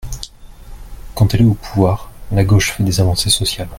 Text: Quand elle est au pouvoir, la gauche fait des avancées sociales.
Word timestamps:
Quand 1.13 1.31
elle 1.35 1.41
est 1.41 1.45
au 1.45 1.53
pouvoir, 1.53 2.09
la 2.31 2.43
gauche 2.43 2.71
fait 2.71 2.81
des 2.81 2.99
avancées 3.01 3.29
sociales. 3.29 3.69